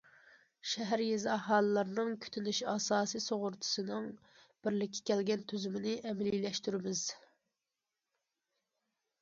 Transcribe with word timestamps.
شەھەر، 0.69 1.01
يېزا 1.07 1.33
ئاھالىلىرىنىڭ 1.33 2.15
كۈتۈنۈش 2.23 2.61
ئاساسىي 2.71 3.23
سۇغۇرتىسىنىڭ 3.25 4.07
بىرلىككە 4.65 5.05
كەلگەن 5.11 5.45
تۈزۈمىنى 5.53 5.95
ئەمەلىيلەشتۈرىمىز. 6.05 7.05